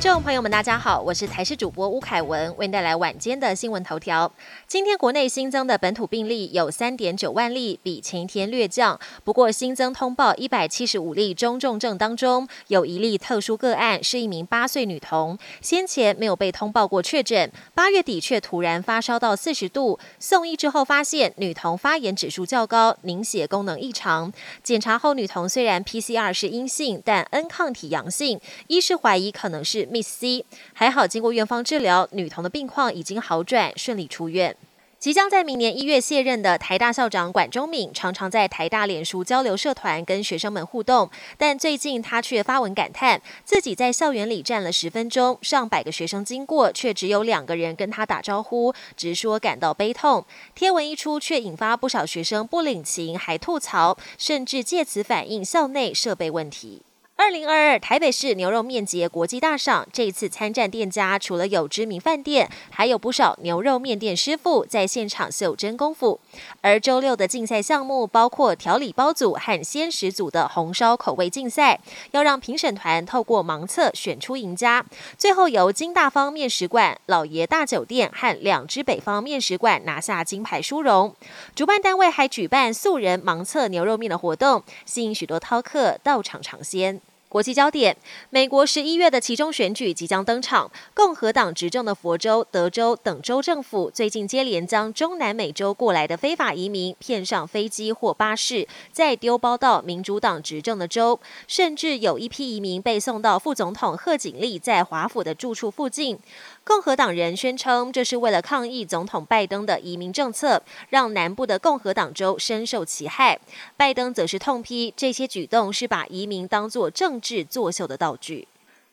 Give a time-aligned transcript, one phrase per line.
[0.00, 4.32] 听众朋友们，大家好，我是台视主播吴凯文，为您带来晚间的新闻头条。
[4.68, 8.96] 今天国内新增的本土病例有三点九万例，比前一天略降。
[9.24, 24.32] 不过新增通报一百七十五例中重症当中，有一例特殊个案，是一名八岁女童，先前没有被通报过确诊，八月底却突然发烧到四十度，送医之后发现女童发炎指数较高，凝血功能异常。
[24.62, 29.87] 检查后，女童虽然 PCR 是阴性，但 N 抗体阳性，医师怀疑可能是。
[29.90, 34.56] Miss C 还好，经过院方治疗，女童的病况已经好转，顺利出院。
[34.98, 50.26] 即将在明年一月卸任的台大校长管中敏，常常在台大脸书交流社团跟学生们互动，但最近他却发文感叹，自己在校园里站了十分钟，上百个学生经过，却只有两个人跟他打招呼，直说感到悲痛。
[50.56, 56.82] 贴文一出，却引发不少学生不领情，还吐槽，甚至借此反映校内设备问题。
[57.20, 66.20] 二零二二台北市牛肉面节国际大赏，这次参战店家除了有知名饭店，还有不少牛肉面店师傅在现场秀真功夫。
[66.60, 71.80] 而周六的竞赛项目包括调理包组和鲜食组的红烧口味竞赛，
[72.12, 74.86] 要让评审团透过盲测选出赢家。
[75.16, 81.12] 最后由金大方面食馆、老爷大酒店和两只北方面食馆拿下金牌殊荣。
[81.56, 87.00] 主办单位还举办素人盲测牛肉面的活动，吸引许多饕客到场尝鲜。
[87.28, 87.94] 国际焦点：
[88.30, 90.70] 美国十一月的其中选举即将登场。
[90.94, 101.20] 共和党执政的佛州、德州等州政府最近接连将中南美洲过来的非法移民骗上飞机或巴士，再丢包到民主党执政的州。
[101.46, 106.18] 甚至有一批移民被送到副总统贺锦丽在华府的住处附近。
[106.64, 113.38] 共和党人宣称，这是为了抗议总统拜登的移民政策，让南部的共和党州深受其害。
[113.76, 118.48] 拜登则是痛批这些举动是把移民当作政治作秀的道具。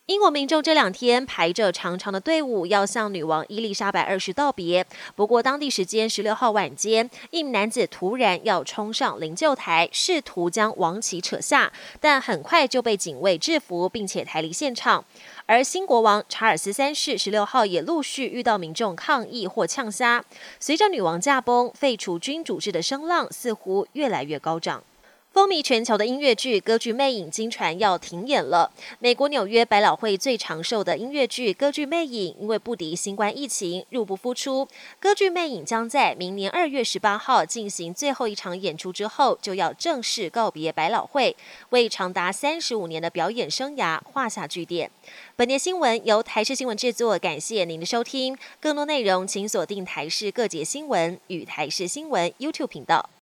[0.07, 4.85] 英国民众这两天排着长长的队伍，要向女王伊丽莎白二世道别。
[5.15, 15.03] 不过，当地时间十六号晚间，一名男子突然要冲上灵柩台，试图将王旗扯下，但很快就被警卫制服，并且抬离现场。
[15.47, 20.23] 而新国王查尔斯三世十六号也陆续遇到民众抗议或呛杀。
[20.59, 24.83] 随着女王驾崩，废除君主制的声浪似乎越来越高涨。
[25.35, 28.71] 风靡全球的音乐剧《歌剧魅影》经传要停演了。
[28.99, 34.65] 美国纽约百老汇最长寿的音乐剧《歌剧魅影》因为不敌新冠疫情，入不敷出。
[34.97, 41.35] 《歌剧魅影》将在明年二月十八号进行最后一场演出之后，就要正式告别百老汇，
[41.71, 44.89] 为长达三十五年的表演生涯画下句点。
[45.35, 48.37] 本年新闻由台视新闻制作，感谢您的收听。
[48.61, 53.09] 更多内容请锁定台视各节新闻与台视新闻 YouTube 频道。